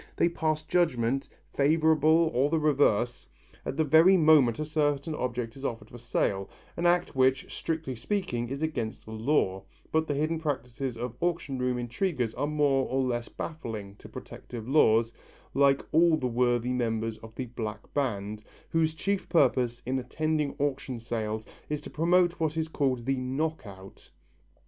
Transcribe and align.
They 0.15 0.29
pass 0.29 0.63
judgment, 0.63 1.29
favourable 1.53 2.31
or 2.33 2.49
the 2.49 2.57
reverse, 2.57 3.27
at 3.63 3.77
the 3.77 3.83
very 3.83 4.17
moment 4.17 4.57
a 4.57 4.65
certain 4.65 5.13
object 5.13 5.55
is 5.55 5.63
offered 5.63 5.91
for 5.91 5.99
sale, 5.99 6.49
an 6.75 6.87
act 6.87 7.15
which, 7.15 7.55
strictly 7.55 7.93
speaking, 7.95 8.49
is 8.49 8.63
against 8.63 9.05
the 9.05 9.11
law 9.11 9.61
but 9.91 10.07
the 10.07 10.15
hidden 10.15 10.39
practices 10.39 10.97
of 10.97 11.13
auction 11.21 11.59
room 11.59 11.77
intriguers 11.77 12.33
are 12.33 12.47
more 12.47 12.87
or 12.87 13.03
less 13.03 13.29
baffling 13.29 13.95
to 13.97 14.09
protective 14.09 14.67
laws, 14.67 15.13
like 15.53 15.85
all 15.91 16.17
the 16.17 16.25
worthy 16.25 16.73
members 16.73 17.19
of 17.19 17.35
the 17.35 17.45
"black 17.45 17.93
band," 17.93 18.43
whose 18.69 18.95
chief 18.95 19.29
purpose 19.29 19.83
in 19.85 19.99
attending 19.99 20.55
auction 20.57 20.99
sales 20.99 21.45
is 21.69 21.79
to 21.79 21.91
promote 21.91 22.39
what 22.39 22.57
is 22.57 22.67
called 22.67 23.05
the 23.05 23.17
"knock 23.17 23.67
out." 23.67 24.09